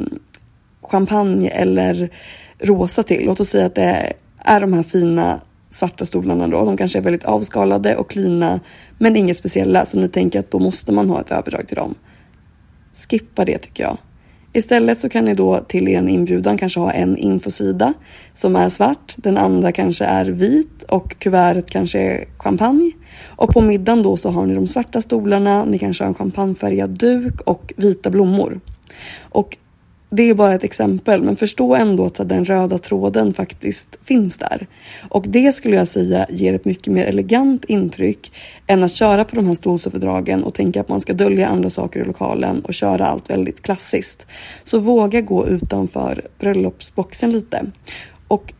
champagne 0.82 1.50
eller 1.50 2.10
rosa 2.60 3.04
till. 3.04 3.25
Låt 3.25 3.40
oss 3.40 3.50
säga 3.50 3.66
att 3.66 3.75
det 3.75 4.13
är 4.38 4.62
de 4.62 4.74
här 4.74 4.84
fina 4.84 5.40
svarta 5.70 6.06
stolarna 6.06 6.48
då. 6.48 6.66
De 6.66 6.78
kanske 6.78 7.00
är 7.00 7.04
väldigt 7.04 7.25
avskalade 7.25 7.96
och 7.96 8.10
klina 8.10 8.60
men 8.98 9.16
inget 9.16 9.38
speciella 9.38 9.86
så 9.86 10.00
ni 10.00 10.10
tänker 10.10 10.40
att 10.40 10.51
då 10.51 10.60
måste 10.60 10.92
man 10.92 11.10
ha 11.10 11.22
ett 11.22 11.32
överdrag 11.32 11.68
till 11.68 11.78
dem. 11.78 11.96
Skippa 13.10 13.46
det 13.46 13.58
tycker 13.58 13.84
jag. 13.84 13.98
Istället 14.56 15.00
så 15.00 15.10
kan 15.10 15.26
ni 15.26 15.34
då 15.34 15.60
till 15.60 15.88
er 15.88 16.08
inbjudan 16.08 16.58
kanske 16.58 16.80
ha 16.80 16.92
en 16.92 17.18
infosida 17.18 17.94
som 18.34 18.56
är 18.56 18.70
svart. 18.70 19.14
Den 19.18 19.38
andra 19.38 19.72
kanske 19.72 20.06
är 20.06 20.26
vit 20.26 20.84
och 20.84 21.20
kuvertet 21.20 21.70
kanske 21.70 22.00
är 22.00 22.26
champagne. 22.38 22.92
Och 23.36 23.50
på 23.50 23.62
middagen 23.62 24.04
då 24.04 24.18
så 24.18 24.30
har 24.30 24.46
ni 24.46 24.56
de 24.56 24.68
svarta 24.68 25.02
stolarna, 25.02 25.66
ni 25.66 25.80
kanske 25.80 26.04
har 26.04 26.10
en 26.10 26.16
champagnefärgad 26.16 26.90
duk 26.90 27.42
och 27.42 27.74
vita 27.78 28.10
blommor. 28.10 28.60
Och 29.22 29.58
det 30.16 30.30
är 30.30 30.34
bara 30.34 30.54
ett 30.54 30.64
exempel, 30.64 31.22
men 31.22 31.36
förstå 31.36 31.76
ändå 31.76 32.06
att 32.06 32.30
den 32.30 32.46
röda 32.46 32.78
tråden 32.78 33.34
faktiskt 33.34 33.98
finns 34.04 34.38
där. 34.38 34.68
Och 35.10 35.26
det 35.28 35.52
skulle 35.52 35.76
jag 35.76 35.88
säga 35.88 36.26
ger 36.30 36.54
ett 36.54 36.66
mycket 36.66 36.94
mer 36.94 37.06
elegant 37.06 37.66
intryck 37.66 38.32
än 38.68 38.84
att 38.84 38.92
köra 38.92 39.26
på 39.26 39.36
de 39.36 39.48
här 39.48 39.56
stolsöverdragen 39.56 40.44
och 40.44 40.54
tänka 40.54 40.82
att 40.82 40.90
man 40.90 41.02
ska 41.02 41.14
dölja 41.14 41.48
andra 41.48 41.70
saker 41.70 42.00
i 42.00 42.06
lokalen 42.06 42.62
och 42.62 42.74
köra 42.74 43.06
allt 43.06 43.30
väldigt 43.30 43.62
klassiskt. 43.62 44.26
Så 44.64 44.80
våga 44.80 45.22
gå 45.22 45.48
utanför 45.48 46.22
bröllopsboxen 46.40 47.32
lite. 47.32 47.66
Och 48.28 48.54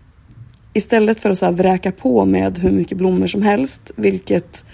istället 0.74 1.20
för 1.20 1.30
att 1.30 1.38
så 1.38 1.46
här 1.46 1.54
vräka 1.54 1.92
på 1.92 2.26
med 2.26 2.58
hur 2.58 2.72
mycket 2.72 2.98
blommor 2.98 3.28
som 3.28 3.42
helst, 3.42 3.92
vilket 3.96 4.66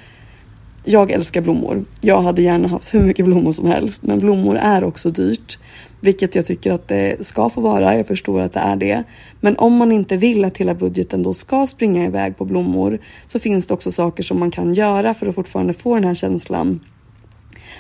jag 0.84 1.12
älskar 1.12 1.42
blommor. 1.42 1.86
Jag 2.02 2.22
hade 2.22 2.42
gärna 2.42 2.68
haft 2.68 2.94
hur 2.94 3.02
mycket 3.04 3.26
blommor 3.26 3.52
som 3.52 3.66
helst, 3.66 4.04
men 4.04 4.20
blommor 4.20 4.58
är 4.58 4.84
också 4.84 5.12
dyrt. 5.12 5.60
Vilket 6.00 6.36
jag 6.36 6.46
tycker 6.46 6.72
att 6.72 6.88
det 6.88 7.26
ska 7.26 7.50
få 7.50 7.62
vara. 7.62 7.98
Jag 7.98 8.08
förstår 8.08 8.42
att 8.42 8.54
det 8.54 8.60
är 8.60 8.76
det. 8.76 9.04
Men 9.40 9.58
om 9.58 9.76
man 9.76 9.92
inte 9.92 10.18
vill 10.18 10.46
att 10.46 10.58
hela 10.58 10.76
budgeten 10.76 11.24
då 11.24 11.34
ska 11.34 11.68
springa 11.68 12.06
iväg 12.06 12.38
på 12.38 12.46
blommor 12.46 13.00
så 13.28 13.40
finns 13.40 13.68
det 13.68 13.74
också 13.74 13.92
saker 13.92 14.24
som 14.24 14.40
man 14.40 14.52
kan 14.52 14.74
göra 14.74 15.14
för 15.14 15.28
att 15.28 15.36
fortfarande 15.36 15.74
få 15.74 15.96
den 15.96 16.04
här 16.04 16.14
känslan. 16.14 16.80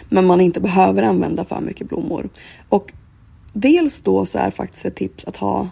Men 0.09 0.25
man 0.25 0.41
inte 0.41 0.59
behöver 0.59 1.03
använda 1.03 1.45
för 1.45 1.61
mycket 1.61 1.89
blommor. 1.89 2.29
Och 2.69 2.91
dels 3.53 4.01
då 4.01 4.25
så 4.25 4.39
är 4.39 4.51
faktiskt 4.51 4.85
ett 4.85 4.95
tips 4.95 5.25
att 5.25 5.37
ha 5.37 5.69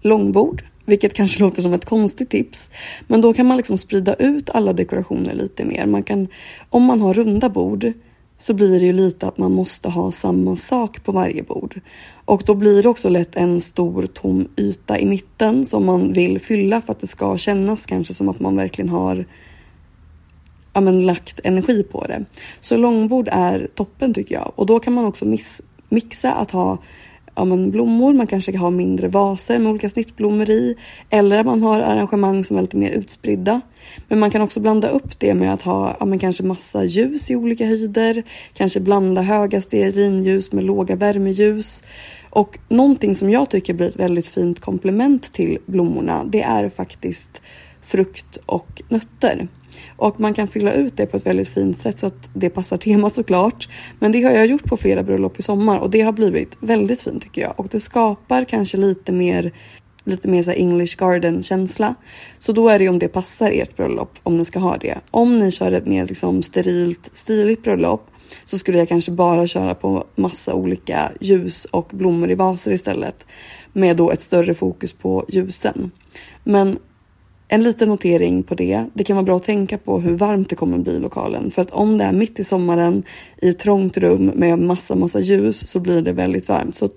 långbord. 0.00 0.64
Vilket 0.84 1.14
kanske 1.14 1.40
låter 1.40 1.62
som 1.62 1.72
ett 1.72 1.84
konstigt 1.84 2.30
tips. 2.30 2.70
Men 3.06 3.20
då 3.20 3.34
kan 3.34 3.46
man 3.46 3.56
liksom 3.56 3.78
sprida 3.78 4.14
ut 4.14 4.50
alla 4.50 4.72
dekorationer 4.72 5.34
lite 5.34 5.64
mer. 5.64 5.86
Man 5.86 6.02
kan, 6.02 6.28
om 6.70 6.82
man 6.82 7.00
har 7.00 7.14
runda 7.14 7.48
bord 7.48 7.92
så 8.38 8.54
blir 8.54 8.80
det 8.80 8.86
ju 8.86 8.92
lite 8.92 9.26
att 9.26 9.38
man 9.38 9.52
måste 9.52 9.88
ha 9.88 10.12
samma 10.12 10.56
sak 10.56 11.04
på 11.04 11.12
varje 11.12 11.42
bord. 11.42 11.80
Och 12.24 12.42
då 12.46 12.54
blir 12.54 12.82
det 12.82 12.88
också 12.88 13.08
lätt 13.08 13.36
en 13.36 13.60
stor 13.60 14.06
tom 14.06 14.48
yta 14.56 14.98
i 14.98 15.06
mitten 15.06 15.64
som 15.64 15.86
man 15.86 16.12
vill 16.12 16.40
fylla 16.40 16.80
för 16.80 16.92
att 16.92 17.00
det 17.00 17.06
ska 17.06 17.38
kännas 17.38 17.86
kanske 17.86 18.14
som 18.14 18.28
att 18.28 18.40
man 18.40 18.56
verkligen 18.56 18.88
har 18.88 19.26
ja, 20.72 20.80
men, 20.80 21.06
lagt 21.06 21.40
energi 21.44 21.82
på 21.82 22.06
det. 22.06 22.24
Så 22.60 22.76
långbord 22.76 23.28
är 23.32 23.68
toppen 23.74 24.14
tycker 24.14 24.34
jag. 24.34 24.52
Och 24.56 24.66
då 24.66 24.80
kan 24.80 24.92
man 24.92 25.04
också 25.04 25.36
mixa 25.88 26.32
att 26.32 26.50
ha 26.50 26.78
ja, 27.34 27.44
men 27.44 27.70
blommor, 27.70 28.14
man 28.14 28.26
kanske 28.26 28.56
har 28.56 28.70
mindre 28.70 29.08
vaser 29.08 29.58
med 29.58 29.70
olika 29.70 29.88
snittblommor 29.88 30.50
i. 30.50 30.76
Eller 31.10 31.38
att 31.38 31.46
man 31.46 31.62
har 31.62 31.80
arrangemang 31.80 32.44
som 32.44 32.56
är 32.56 32.60
lite 32.60 32.76
mer 32.76 32.90
utspridda. 32.90 33.60
Men 34.08 34.18
man 34.18 34.30
kan 34.30 34.42
också 34.42 34.60
blanda 34.60 34.88
upp 34.88 35.20
det 35.20 35.34
med 35.34 35.52
att 35.52 35.62
ha 35.62 35.96
ja, 36.00 36.06
men 36.06 36.18
kanske 36.18 36.42
massa 36.42 36.84
ljus 36.84 37.30
i 37.30 37.36
olika 37.36 37.66
höjder. 37.66 38.22
Kanske 38.54 38.80
blanda 38.80 39.22
höga 39.22 39.60
stearinljus 39.60 40.52
med 40.52 40.64
låga 40.64 40.96
värmeljus. 40.96 41.82
Och 42.30 42.58
någonting 42.68 43.14
som 43.14 43.30
jag 43.30 43.50
tycker 43.50 43.74
blir 43.74 43.88
ett 43.88 43.96
väldigt 43.96 44.28
fint 44.28 44.60
komplement 44.60 45.32
till 45.32 45.58
blommorna 45.66 46.24
det 46.24 46.42
är 46.42 46.68
faktiskt 46.68 47.42
frukt 47.82 48.38
och 48.46 48.82
nötter. 48.88 49.48
Och 49.96 50.20
man 50.20 50.34
kan 50.34 50.48
fylla 50.48 50.72
ut 50.72 50.96
det 50.96 51.06
på 51.06 51.16
ett 51.16 51.26
väldigt 51.26 51.48
fint 51.48 51.78
sätt 51.78 51.98
så 51.98 52.06
att 52.06 52.30
det 52.34 52.50
passar 52.50 52.76
temat 52.76 53.14
såklart. 53.14 53.68
Men 53.98 54.12
det 54.12 54.22
har 54.22 54.30
jag 54.30 54.46
gjort 54.46 54.64
på 54.64 54.76
flera 54.76 55.02
bröllop 55.02 55.38
i 55.38 55.42
sommar 55.42 55.78
och 55.78 55.90
det 55.90 56.00
har 56.00 56.12
blivit 56.12 56.56
väldigt 56.60 57.00
fint 57.00 57.22
tycker 57.22 57.42
jag. 57.42 57.54
Och 57.56 57.68
det 57.70 57.80
skapar 57.80 58.44
kanske 58.44 58.76
lite 58.76 59.12
mer 59.12 59.52
lite 60.04 60.28
mer 60.28 60.42
så 60.42 60.50
English 60.50 60.96
garden 60.98 61.42
känsla. 61.42 61.94
Så 62.38 62.52
då 62.52 62.68
är 62.68 62.78
det 62.78 62.88
om 62.88 62.98
det 62.98 63.08
passar 63.08 63.50
ert 63.50 63.76
bröllop, 63.76 64.18
om 64.22 64.36
ni 64.36 64.44
ska 64.44 64.58
ha 64.58 64.76
det. 64.76 65.00
Om 65.10 65.38
ni 65.38 65.52
kör 65.52 65.72
ett 65.72 65.86
mer 65.86 66.06
liksom 66.06 66.42
sterilt, 66.42 67.10
stiligt 67.12 67.62
bröllop 67.62 68.08
så 68.44 68.58
skulle 68.58 68.78
jag 68.78 68.88
kanske 68.88 69.12
bara 69.12 69.46
köra 69.46 69.74
på 69.74 70.04
massa 70.14 70.54
olika 70.54 71.12
ljus 71.20 71.64
och 71.64 71.90
blommor 71.92 72.30
i 72.30 72.34
vaser 72.34 72.72
istället. 72.72 73.26
Med 73.72 73.96
då 73.96 74.10
ett 74.10 74.22
större 74.22 74.54
fokus 74.54 74.92
på 74.92 75.24
ljusen. 75.28 75.90
Men 76.44 76.78
en 77.52 77.62
liten 77.62 77.88
notering 77.88 78.42
på 78.42 78.54
det. 78.54 78.84
Det 78.94 79.04
kan 79.04 79.16
vara 79.16 79.24
bra 79.24 79.36
att 79.36 79.44
tänka 79.44 79.78
på 79.78 80.00
hur 80.00 80.16
varmt 80.16 80.50
det 80.50 80.56
kommer 80.56 80.78
bli 80.78 80.92
i 80.92 80.98
lokalen. 80.98 81.50
För 81.50 81.62
att 81.62 81.70
om 81.70 81.98
det 81.98 82.04
är 82.04 82.12
mitt 82.12 82.38
i 82.38 82.44
sommaren 82.44 83.02
i 83.42 83.48
ett 83.48 83.58
trångt 83.58 83.96
rum 83.96 84.26
med 84.26 84.58
massa, 84.58 84.94
massa 84.94 85.20
ljus 85.20 85.68
så 85.68 85.80
blir 85.80 86.02
det 86.02 86.12
väldigt 86.12 86.48
varmt. 86.48 86.76
Så 86.76 86.88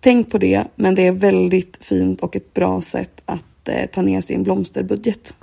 tänk 0.00 0.30
på 0.30 0.38
det. 0.38 0.64
Men 0.74 0.94
det 0.94 1.06
är 1.06 1.12
väldigt 1.12 1.78
fint 1.80 2.20
och 2.20 2.36
ett 2.36 2.54
bra 2.54 2.82
sätt 2.82 3.22
att 3.24 3.68
eh, 3.68 3.86
ta 3.86 4.02
ner 4.02 4.20
sin 4.20 4.42
blomsterbudget. 4.42 5.34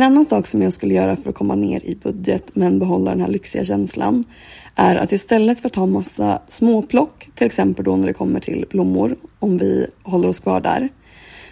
En 0.00 0.04
annan 0.04 0.24
sak 0.24 0.46
som 0.46 0.62
jag 0.62 0.72
skulle 0.72 0.94
göra 0.94 1.16
för 1.16 1.30
att 1.30 1.36
komma 1.36 1.54
ner 1.54 1.84
i 1.84 1.94
budget 2.02 2.50
men 2.52 2.78
behålla 2.78 3.10
den 3.10 3.20
här 3.20 3.28
lyxiga 3.28 3.64
känslan 3.64 4.24
är 4.74 4.96
att 4.96 5.12
istället 5.12 5.60
för 5.60 5.68
att 5.68 5.74
ha 5.74 5.86
massa 5.86 6.42
småplock, 6.48 7.28
till 7.34 7.46
exempel 7.46 7.84
då 7.84 7.96
när 7.96 8.06
det 8.06 8.12
kommer 8.12 8.40
till 8.40 8.66
blommor, 8.70 9.16
om 9.38 9.58
vi 9.58 9.86
håller 10.02 10.28
oss 10.28 10.40
kvar 10.40 10.60
där, 10.60 10.88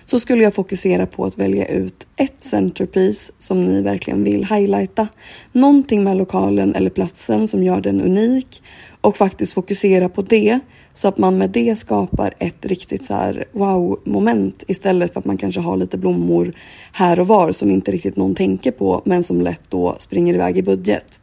så 0.06 0.20
skulle 0.20 0.42
jag 0.42 0.54
fokusera 0.54 1.06
på 1.06 1.24
att 1.24 1.38
välja 1.38 1.66
ut 1.66 2.06
ett 2.16 2.44
centerpiece 2.44 3.32
som 3.38 3.64
ni 3.64 3.82
verkligen 3.82 4.24
vill 4.24 4.44
highlighta. 4.44 5.08
Någonting 5.52 6.04
med 6.04 6.16
lokalen 6.16 6.74
eller 6.74 6.90
platsen 6.90 7.48
som 7.48 7.62
gör 7.62 7.80
den 7.80 8.00
unik 8.00 8.62
och 9.00 9.16
faktiskt 9.16 9.52
fokusera 9.52 10.08
på 10.08 10.22
det 10.22 10.60
så 10.98 11.08
att 11.08 11.18
man 11.18 11.38
med 11.38 11.50
det 11.50 11.78
skapar 11.78 12.34
ett 12.38 12.66
riktigt 12.66 13.04
så 13.04 13.14
här 13.14 13.44
wow 13.52 14.00
moment 14.04 14.64
istället 14.66 15.12
för 15.12 15.20
att 15.20 15.26
man 15.26 15.36
kanske 15.36 15.60
har 15.60 15.76
lite 15.76 15.98
blommor 15.98 16.52
här 16.92 17.20
och 17.20 17.26
var 17.26 17.52
som 17.52 17.70
inte 17.70 17.92
riktigt 17.92 18.16
någon 18.16 18.34
tänker 18.34 18.70
på 18.70 19.02
men 19.04 19.22
som 19.22 19.40
lätt 19.40 19.70
då 19.70 19.96
springer 19.98 20.34
iväg 20.34 20.58
i 20.58 20.62
budget. 20.62 21.20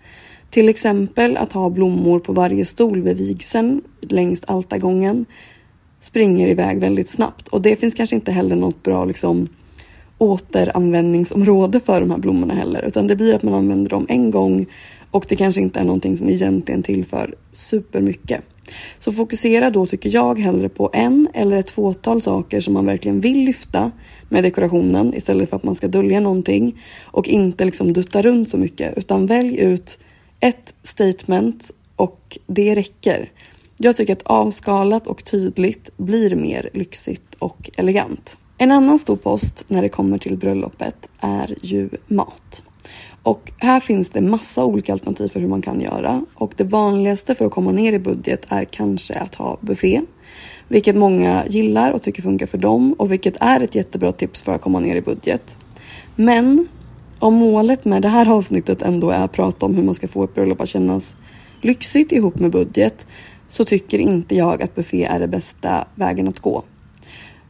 Till 0.50 0.70
exempel 0.70 1.38
att 1.38 1.52
ha 1.52 1.70
blommor 1.70 2.20
på 2.20 2.34
varje 2.34 2.66
stol 2.66 3.02
vid 3.02 3.18
vigseln 3.18 3.82
längs 4.02 4.44
altargången 4.46 5.26
springer 6.02 6.48
iväg 6.48 6.80
väldigt 6.80 7.10
snabbt 7.10 7.48
och 7.48 7.62
det 7.62 7.76
finns 7.76 7.94
kanske 7.94 8.16
inte 8.16 8.32
heller 8.32 8.56
något 8.56 8.84
bra 8.84 9.06
liksom 9.06 9.48
återanvändningsområde 10.18 11.80
för 11.80 12.02
de 12.02 12.12
här 12.12 12.18
blommorna 12.18 12.54
heller 12.54 12.86
utan 12.88 13.08
det 13.08 13.16
blir 13.16 13.34
att 13.34 13.44
man 13.44 13.54
använder 13.54 13.90
dem 13.90 14.06
en 14.10 14.32
gång 14.32 14.66
och 15.12 15.26
det 15.30 15.36
kanske 15.36 15.62
inte 15.62 15.80
är 15.80 15.84
någonting 15.84 16.18
som 16.18 16.30
egentligen 16.30 16.84
tillför 16.84 17.36
supermycket. 17.52 18.44
Så 19.00 19.12
fokusera 19.12 19.70
då 19.70 19.86
tycker 19.86 20.10
jag 20.10 20.40
hellre 20.40 20.70
på 20.70 20.90
en 20.94 21.28
eller 21.34 21.58
ett 21.58 21.70
fåtal 21.70 22.22
saker 22.22 22.62
som 22.62 22.74
man 22.74 22.86
verkligen 22.86 23.22
vill 23.22 23.46
lyfta 23.46 23.92
med 24.30 24.44
dekorationen 24.44 25.14
istället 25.14 25.50
för 25.50 25.58
att 25.58 25.64
man 25.64 25.76
ska 25.76 25.88
dölja 25.88 26.20
någonting 26.20 26.84
och 27.04 27.28
inte 27.28 27.66
liksom 27.66 27.94
dutta 27.94 28.22
runt 28.22 28.50
så 28.50 28.58
mycket 28.58 28.98
utan 28.98 29.26
välj 29.26 29.60
ut 29.60 30.00
ett 30.40 30.74
statement 30.84 31.72
och 31.96 32.38
det 32.48 32.76
räcker. 32.76 33.32
Jag 33.78 33.96
tycker 33.96 34.14
att 34.14 34.24
avskalat 34.24 35.08
och 35.08 35.24
tydligt 35.24 35.98
blir 35.98 36.36
mer 36.36 36.70
lyxigt 36.74 37.36
och 37.40 37.70
elegant. 37.78 38.38
En 38.58 38.72
annan 38.72 39.00
stor 39.00 39.16
post 39.16 39.66
när 39.68 39.82
det 39.82 39.90
kommer 39.90 40.18
till 40.18 40.38
bröllopet 40.38 41.10
är 41.20 41.56
ju 41.62 41.90
mat. 42.08 42.64
Och 43.26 43.52
här 43.58 43.80
finns 43.80 44.12
det 44.12 44.22
massa 44.22 44.66
olika 44.66 44.94
alternativ 44.94 45.28
för 45.28 45.40
hur 45.40 45.48
man 45.48 45.62
kan 45.62 45.82
göra 45.82 46.26
och 46.34 46.54
det 46.58 46.64
vanligaste 46.64 47.36
för 47.36 47.46
att 47.46 47.52
komma 47.52 47.72
ner 47.72 47.94
i 47.94 48.00
budget 48.00 48.46
är 48.50 48.66
kanske 48.66 49.14
att 49.14 49.36
ha 49.36 49.58
buffé. 49.62 50.02
Vilket 50.68 50.96
många 50.96 51.46
gillar 51.48 51.92
och 51.92 52.02
tycker 52.02 52.22
funkar 52.22 52.46
för 52.46 52.58
dem 52.58 52.94
och 52.94 53.12
vilket 53.12 53.38
är 53.40 53.60
ett 53.60 53.76
jättebra 53.76 54.12
tips 54.12 54.42
för 54.42 54.56
att 54.56 54.62
komma 54.62 54.80
ner 54.80 54.96
i 54.96 55.02
budget. 55.02 55.58
Men 56.16 56.68
om 57.20 57.34
målet 57.34 57.86
med 57.86 58.02
det 58.02 58.08
här 58.08 58.30
avsnittet 58.30 58.82
ändå 58.82 59.10
är 59.10 59.20
att 59.20 59.32
prata 59.32 59.66
om 59.66 59.76
hur 59.76 59.84
man 59.84 59.96
ska 59.96 60.08
få 60.08 60.24
ett 60.24 60.36
bröllop 60.36 60.62
att 60.62 60.70
kännas 60.70 61.16
lyxigt 61.62 62.12
ihop 62.12 62.40
med 62.40 62.52
budget 62.52 63.08
så 63.48 63.66
tycker 63.66 64.00
inte 64.00 64.36
jag 64.36 64.64
att 64.64 64.76
buffé 64.76 65.06
är 65.06 65.20
det 65.20 65.28
bästa 65.28 65.88
vägen 65.96 66.28
att 66.28 66.40
gå. 66.40 66.64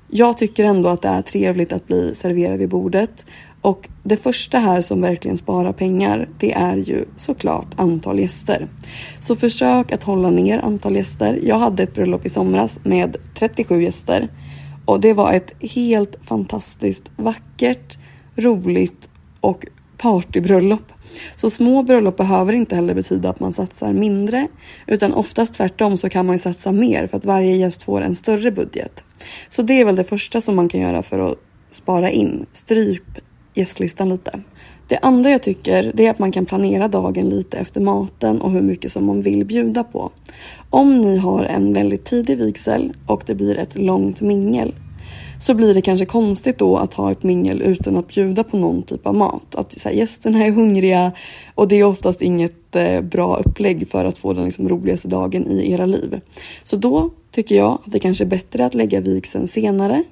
Jag 0.07 0.37
tycker 0.37 0.65
ändå 0.65 0.89
att 0.89 1.01
det 1.01 1.07
är 1.07 1.21
trevligt 1.21 1.73
att 1.73 1.87
bli 1.87 2.15
serverad 2.15 2.59
vid 2.59 2.69
bordet 2.69 3.25
och 3.65 3.89
det 4.03 4.17
första 4.17 4.59
här 4.59 4.81
som 4.81 5.01
verkligen 5.01 5.37
sparar 5.37 5.73
pengar, 5.73 6.29
det 6.39 6.51
är 6.51 6.77
ju 6.77 7.05
såklart 7.15 7.67
antal 7.75 8.19
gäster. 8.19 8.67
Så 9.19 9.35
försök 9.35 9.91
att 9.91 10.03
hålla 10.03 10.29
ner 10.29 10.59
antal 10.59 10.95
gäster. 10.95 11.39
Jag 11.43 11.59
hade 11.59 11.83
ett 11.83 11.93
bröllop 11.93 12.25
i 12.25 12.29
somras 12.29 12.79
med 12.83 13.17
37 13.33 13.83
gäster 13.83 14.27
och 14.85 14.99
det 14.99 15.13
var 15.13 15.33
ett 15.33 15.53
helt 15.59 16.15
fantastiskt 16.23 17.11
vackert, 17.15 17.97
roligt 18.35 19.09
och 19.39 19.65
partybröllop. 19.97 20.91
Så 21.35 21.49
små 21.49 21.83
bröllop 21.83 22.17
behöver 22.17 22.53
inte 22.53 22.75
heller 22.75 22.93
betyda 22.93 23.29
att 23.29 23.39
man 23.39 23.53
satsar 23.53 23.93
mindre 23.93 24.47
utan 24.87 25.13
oftast 25.13 25.53
tvärtom 25.53 25.97
så 25.97 26.09
kan 26.09 26.25
man 26.25 26.33
ju 26.33 26.39
satsa 26.39 26.71
mer 26.71 27.07
för 27.07 27.17
att 27.17 27.25
varje 27.25 27.55
gäst 27.55 27.83
får 27.83 28.01
en 28.01 28.15
större 28.15 28.51
budget. 28.51 29.03
Så 29.49 29.61
det 29.61 29.81
är 29.81 29.85
väl 29.85 29.95
det 29.95 30.03
första 30.03 30.41
som 30.41 30.55
man 30.55 30.69
kan 30.69 30.81
göra 30.81 31.03
för 31.03 31.31
att 31.31 31.37
spara 31.71 32.11
in. 32.11 32.45
Stryp 32.51 33.19
gästlistan 33.55 34.09
lite. 34.09 34.39
Det 34.87 34.97
andra 34.97 35.29
jag 35.29 35.43
tycker 35.43 35.91
det 35.93 36.05
är 36.05 36.11
att 36.11 36.19
man 36.19 36.31
kan 36.31 36.45
planera 36.45 36.87
dagen 36.87 37.29
lite 37.29 37.57
efter 37.57 37.81
maten 37.81 38.41
och 38.41 38.51
hur 38.51 38.61
mycket 38.61 38.91
som 38.91 39.05
man 39.05 39.21
vill 39.21 39.45
bjuda 39.45 39.83
på. 39.83 40.11
Om 40.69 41.01
ni 41.01 41.17
har 41.17 41.43
en 41.43 41.73
väldigt 41.73 42.05
tidig 42.05 42.37
vigsel 42.37 42.93
och 43.07 43.23
det 43.25 43.35
blir 43.35 43.57
ett 43.57 43.77
långt 43.77 44.21
mingel 44.21 44.73
så 45.39 45.53
blir 45.53 45.73
det 45.73 45.81
kanske 45.81 46.05
konstigt 46.05 46.57
då 46.57 46.77
att 46.77 46.93
ha 46.93 47.11
ett 47.11 47.23
mingel 47.23 47.61
utan 47.61 47.97
att 47.97 48.07
bjuda 48.07 48.43
på 48.43 48.57
någon 48.57 48.83
typ 48.83 49.07
av 49.07 49.15
mat. 49.15 49.55
Att 49.55 49.71
så 49.71 49.89
här, 49.89 49.95
gästerna 49.95 50.45
är 50.45 50.51
hungriga 50.51 51.11
och 51.55 51.67
det 51.67 51.75
är 51.75 51.83
oftast 51.83 52.21
inget 52.21 52.75
eh, 52.75 53.01
bra 53.01 53.37
upplägg 53.37 53.87
för 53.87 54.05
att 54.05 54.17
få 54.17 54.33
den 54.33 54.45
liksom, 54.45 54.69
roligaste 54.69 55.07
dagen 55.07 55.47
i 55.47 55.71
era 55.71 55.85
liv. 55.85 56.21
Så 56.63 56.77
då 56.77 57.09
tycker 57.31 57.55
jag 57.55 57.71
att 57.71 57.91
det 57.91 57.99
kanske 57.99 58.23
är 58.23 58.29
bättre 58.29 58.65
att 58.65 58.73
lägga 58.73 59.01
vigseln 59.01 59.47
senare 59.47 60.03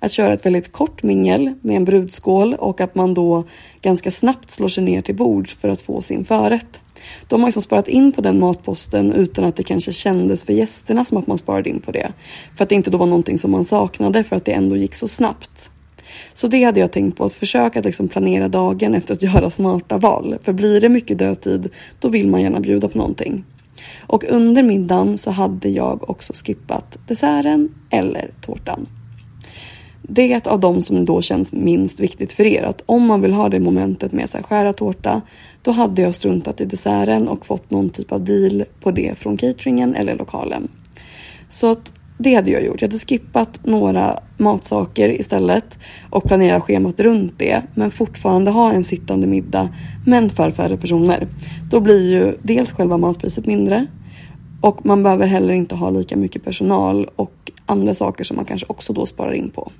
att 0.00 0.12
köra 0.12 0.32
ett 0.32 0.46
väldigt 0.46 0.72
kort 0.72 1.02
mingel 1.02 1.54
med 1.60 1.76
en 1.76 1.84
brudskål 1.84 2.54
och 2.54 2.80
att 2.80 2.94
man 2.94 3.14
då 3.14 3.44
ganska 3.80 4.10
snabbt 4.10 4.50
slår 4.50 4.68
sig 4.68 4.84
ner 4.84 5.02
till 5.02 5.16
bords 5.16 5.54
för 5.54 5.68
att 5.68 5.80
få 5.80 6.02
sin 6.02 6.24
förrätt. 6.24 6.80
De 7.28 7.40
har 7.40 7.48
liksom 7.48 7.62
sparat 7.62 7.88
in 7.88 8.12
på 8.12 8.20
den 8.20 8.40
matposten 8.40 9.12
utan 9.12 9.44
att 9.44 9.56
det 9.56 9.62
kanske 9.62 9.92
kändes 9.92 10.44
för 10.44 10.52
gästerna 10.52 11.04
som 11.04 11.18
att 11.18 11.26
man 11.26 11.38
sparade 11.38 11.70
in 11.70 11.80
på 11.80 11.92
det. 11.92 12.12
För 12.56 12.64
att 12.64 12.68
det 12.68 12.74
inte 12.74 12.90
då 12.90 12.98
var 12.98 13.06
någonting 13.06 13.38
som 13.38 13.50
man 13.50 13.64
saknade 13.64 14.24
för 14.24 14.36
att 14.36 14.44
det 14.44 14.52
ändå 14.52 14.76
gick 14.76 14.94
så 14.94 15.08
snabbt. 15.08 15.70
Så 16.34 16.48
det 16.48 16.64
hade 16.64 16.80
jag 16.80 16.92
tänkt 16.92 17.16
på, 17.18 17.24
att 17.24 17.32
försöka 17.32 17.80
liksom 17.80 18.08
planera 18.08 18.48
dagen 18.48 18.94
efter 18.94 19.14
att 19.14 19.22
göra 19.34 19.50
smarta 19.50 19.98
val. 19.98 20.38
För 20.42 20.52
blir 20.52 20.80
det 20.80 20.88
mycket 20.88 21.18
dödtid, 21.18 21.70
då 22.00 22.08
vill 22.08 22.28
man 22.28 22.42
gärna 22.42 22.60
bjuda 22.60 22.88
på 22.88 22.98
någonting. 22.98 23.44
Och 23.98 24.24
under 24.24 24.62
middagen 24.62 25.18
så 25.18 25.30
hade 25.30 25.68
jag 25.68 26.10
också 26.10 26.32
skippat 26.32 26.98
desserten 27.06 27.74
eller 27.90 28.30
tårtan. 28.40 28.86
Det 30.10 30.32
är 30.32 30.36
ett 30.36 30.46
av 30.46 30.60
de 30.60 30.82
som 30.82 31.04
då 31.04 31.22
känns 31.22 31.52
minst 31.52 32.00
viktigt 32.00 32.32
för 32.32 32.44
er. 32.44 32.62
Att 32.62 32.82
om 32.86 33.06
man 33.06 33.20
vill 33.20 33.32
ha 33.32 33.48
det 33.48 33.60
momentet 33.60 34.12
med 34.12 34.24
att 34.24 34.46
skära 34.46 34.72
tårta, 34.72 35.22
då 35.62 35.70
hade 35.70 36.02
jag 36.02 36.14
struntat 36.14 36.60
i 36.60 36.64
desserten 36.64 37.28
och 37.28 37.46
fått 37.46 37.70
någon 37.70 37.90
typ 37.90 38.12
av 38.12 38.24
deal 38.24 38.64
på 38.80 38.90
det 38.90 39.18
från 39.18 39.36
cateringen 39.36 39.94
eller 39.94 40.16
lokalen. 40.16 40.68
Så 41.48 41.70
att 41.70 41.92
det 42.18 42.34
hade 42.34 42.50
jag 42.50 42.64
gjort. 42.64 42.80
Jag 42.82 42.88
hade 42.88 42.98
skippat 42.98 43.60
några 43.64 44.18
matsaker 44.36 45.20
istället 45.20 45.78
och 46.10 46.24
planerat 46.24 46.62
schemat 46.62 47.00
runt 47.00 47.38
det. 47.38 47.62
Men 47.74 47.90
fortfarande 47.90 48.50
ha 48.50 48.72
en 48.72 48.84
sittande 48.84 49.26
middag 49.26 49.68
men 50.06 50.30
för 50.30 50.50
färre 50.50 50.76
personer. 50.76 51.28
Då 51.70 51.80
blir 51.80 52.10
ju 52.10 52.36
dels 52.42 52.72
själva 52.72 52.98
matpriset 52.98 53.46
mindre 53.46 53.86
och 54.60 54.86
man 54.86 55.02
behöver 55.02 55.26
heller 55.26 55.54
inte 55.54 55.74
ha 55.74 55.90
lika 55.90 56.16
mycket 56.16 56.44
personal 56.44 57.08
och 57.16 57.52
andra 57.66 57.94
saker 57.94 58.24
som 58.24 58.36
man 58.36 58.44
kanske 58.44 58.66
också 58.68 58.92
då 58.92 59.06
sparar 59.06 59.32
in 59.32 59.50
på. 59.50 59.70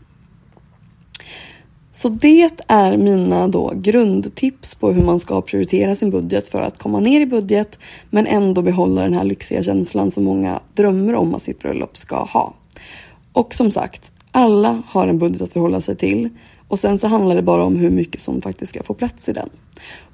Så 1.98 2.08
det 2.08 2.50
är 2.66 2.96
mina 2.96 3.48
då 3.48 3.72
grundtips 3.74 4.74
på 4.74 4.92
hur 4.92 5.02
man 5.02 5.20
ska 5.20 5.42
prioritera 5.42 5.94
sin 5.94 6.10
budget 6.10 6.46
för 6.46 6.62
att 6.62 6.78
komma 6.78 7.00
ner 7.00 7.20
i 7.20 7.26
budget 7.26 7.78
men 8.10 8.26
ändå 8.26 8.62
behålla 8.62 9.02
den 9.02 9.14
här 9.14 9.24
lyxiga 9.24 9.62
känslan 9.62 10.10
som 10.10 10.24
många 10.24 10.60
drömmer 10.74 11.14
om 11.14 11.34
att 11.34 11.42
sitt 11.42 11.58
bröllop 11.58 11.96
ska 11.96 12.16
ha. 12.16 12.54
Och 13.32 13.54
som 13.54 13.70
sagt, 13.70 14.12
alla 14.30 14.82
har 14.86 15.08
en 15.08 15.18
budget 15.18 15.42
att 15.42 15.52
förhålla 15.52 15.80
sig 15.80 15.96
till 15.96 16.28
och 16.68 16.78
sen 16.78 16.98
så 16.98 17.06
handlar 17.06 17.36
det 17.36 17.42
bara 17.42 17.64
om 17.64 17.76
hur 17.76 17.90
mycket 17.90 18.20
som 18.20 18.42
faktiskt 18.42 18.70
ska 18.70 18.82
få 18.82 18.94
plats 18.94 19.28
i 19.28 19.32
den. 19.32 19.48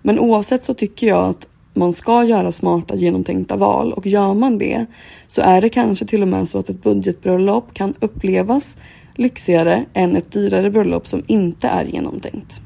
Men 0.02 0.18
oavsett 0.18 0.62
så 0.62 0.74
tycker 0.74 1.06
jag 1.06 1.24
att 1.24 1.48
man 1.74 1.92
ska 1.92 2.24
göra 2.24 2.52
smarta 2.52 2.94
genomtänkta 2.96 3.56
val 3.56 3.92
och 3.92 4.06
gör 4.06 4.34
man 4.34 4.58
det 4.58 4.86
så 5.26 5.42
är 5.42 5.60
det 5.60 5.68
kanske 5.68 6.06
till 6.06 6.22
och 6.22 6.28
med 6.28 6.48
så 6.48 6.58
att 6.58 6.68
ett 6.68 6.82
budgetbröllop 6.82 7.74
kan 7.74 7.94
upplevas 8.00 8.76
lyxigare 9.14 9.84
än 9.94 10.16
ett 10.16 10.32
dyrare 10.32 10.70
bröllop 10.70 11.06
som 11.06 11.22
inte 11.26 11.68
är 11.68 11.84
genomtänkt. 11.84 12.60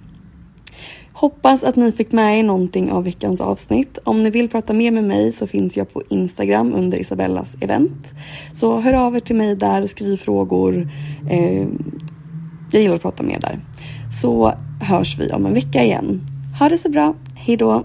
Hoppas 1.12 1.64
att 1.64 1.76
ni 1.76 1.92
fick 1.92 2.12
med 2.12 2.38
er 2.38 2.42
någonting 2.42 2.92
av 2.92 3.04
veckans 3.04 3.40
avsnitt. 3.40 3.98
Om 4.04 4.22
ni 4.22 4.30
vill 4.30 4.48
prata 4.48 4.72
mer 4.72 4.90
med 4.90 5.04
mig 5.04 5.32
så 5.32 5.46
finns 5.46 5.76
jag 5.76 5.92
på 5.92 6.02
Instagram 6.08 6.74
under 6.74 6.98
Isabellas 6.98 7.56
event. 7.60 8.14
Så 8.52 8.80
hör 8.80 8.92
av 8.92 9.16
er 9.16 9.20
till 9.20 9.36
mig 9.36 9.56
där, 9.56 9.86
skriv 9.86 10.16
frågor. 10.16 10.90
Eh, 11.30 11.66
jag 12.72 12.82
gillar 12.82 12.94
att 12.94 13.02
prata 13.02 13.22
mer 13.22 13.40
där. 13.40 13.60
Så 14.22 14.54
hörs 14.80 15.18
vi 15.18 15.32
om 15.32 15.46
en 15.46 15.54
vecka 15.54 15.84
igen. 15.84 16.20
Ha 16.58 16.68
det 16.68 16.78
så 16.78 16.90
bra. 16.90 17.14
hejdå. 17.34 17.84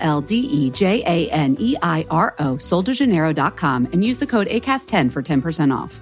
L 0.00 0.20
D 0.20 0.36
E 0.36 0.70
J 0.70 1.02
A 1.06 1.30
N 1.30 1.56
E 1.58 1.76
I 1.82 2.06
R 2.10 2.34
O, 2.38 2.54
soldejaneiro.com, 2.54 3.88
and 3.92 4.04
use 4.04 4.18
the 4.18 4.26
code 4.26 4.48
ACAST10 4.48 5.12
for 5.12 5.22
10% 5.22 5.76
off. 5.76 6.00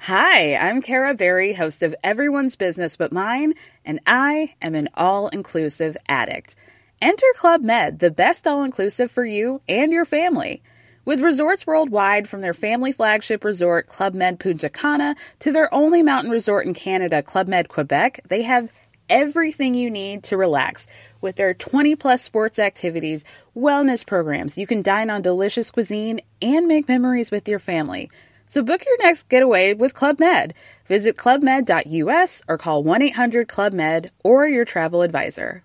Hi, 0.00 0.54
I'm 0.56 0.80
Kara 0.80 1.12
Berry, 1.12 1.52
host 1.52 1.82
of 1.82 1.94
Everyone's 2.02 2.56
Business 2.56 2.96
But 2.96 3.12
Mine, 3.12 3.52
and 3.84 4.00
I 4.06 4.54
am 4.62 4.74
an 4.74 4.88
all 4.94 5.28
inclusive 5.28 5.96
addict. 6.08 6.56
Enter 7.02 7.26
Club 7.36 7.62
Med, 7.62 7.98
the 7.98 8.10
best 8.10 8.46
all 8.46 8.62
inclusive 8.62 9.10
for 9.10 9.26
you 9.26 9.60
and 9.68 9.92
your 9.92 10.04
family. 10.04 10.62
With 11.04 11.20
resorts 11.20 11.66
worldwide, 11.66 12.28
from 12.28 12.40
their 12.40 12.54
family 12.54 12.92
flagship 12.92 13.44
resort, 13.44 13.86
Club 13.86 14.14
Med 14.14 14.38
Punta 14.40 14.68
Cana, 14.68 15.14
to 15.40 15.52
their 15.52 15.72
only 15.74 16.02
mountain 16.02 16.30
resort 16.30 16.66
in 16.66 16.74
Canada, 16.74 17.22
Club 17.22 17.48
Med 17.48 17.68
Quebec, 17.68 18.20
they 18.28 18.42
have 18.42 18.72
everything 19.08 19.74
you 19.74 19.90
need 19.90 20.22
to 20.24 20.36
relax. 20.36 20.86
With 21.20 21.36
their 21.36 21.52
20 21.52 21.96
plus 21.96 22.22
sports 22.22 22.58
activities, 22.60 23.24
wellness 23.56 24.06
programs, 24.06 24.56
you 24.56 24.66
can 24.66 24.82
dine 24.82 25.10
on 25.10 25.20
delicious 25.20 25.70
cuisine 25.70 26.20
and 26.40 26.68
make 26.68 26.88
memories 26.88 27.32
with 27.32 27.48
your 27.48 27.58
family. 27.58 28.08
So 28.48 28.62
book 28.62 28.84
your 28.86 28.98
next 28.98 29.28
getaway 29.28 29.74
with 29.74 29.94
Club 29.94 30.20
Med. 30.20 30.54
Visit 30.86 31.16
clubmed.us 31.16 32.42
or 32.48 32.56
call 32.56 32.82
1 32.84 33.02
800 33.02 33.48
Club 33.48 33.72
Med 33.72 34.10
or 34.22 34.46
your 34.46 34.64
travel 34.64 35.02
advisor. 35.02 35.64